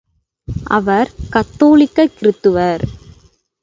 [0.69, 2.83] அவர் கத்தோலிக்க கிருத்துவர்.